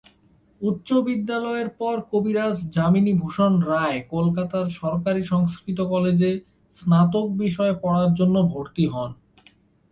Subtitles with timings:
[0.61, 6.31] উচ্চ বিদ্যালয়ের পর কবিরাজ যামিনী ভূষণ রায় কলকাতার সরকারি সংস্কৃত কলেজে
[6.73, 9.11] স্নাতক বিষয়ে পড়ার জন্য ভর্তি হন।